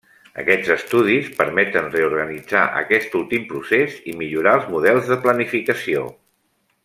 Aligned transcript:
Aquests 0.43 0.69
estudis 0.75 1.27
permeten 1.41 1.91
reorganitzar 1.97 2.63
aquest 2.79 3.19
últim 3.21 3.45
procés 3.53 4.01
i 4.13 4.17
millorar 4.23 4.55
els 4.61 4.67
models 4.77 5.13
de 5.13 5.19
planificació. 5.27 6.09